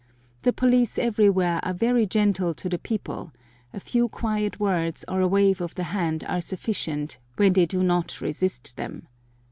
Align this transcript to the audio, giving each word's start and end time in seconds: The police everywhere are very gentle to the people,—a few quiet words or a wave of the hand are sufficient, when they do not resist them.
The 0.41 0.51
police 0.51 0.97
everywhere 0.97 1.59
are 1.61 1.75
very 1.75 2.07
gentle 2.07 2.55
to 2.55 2.67
the 2.67 2.79
people,—a 2.79 3.79
few 3.79 4.09
quiet 4.09 4.59
words 4.59 5.05
or 5.07 5.21
a 5.21 5.27
wave 5.27 5.61
of 5.61 5.75
the 5.75 5.83
hand 5.93 6.23
are 6.27 6.41
sufficient, 6.41 7.19
when 7.35 7.53
they 7.53 7.67
do 7.67 7.83
not 7.83 8.19
resist 8.19 8.77
them. 8.77 9.07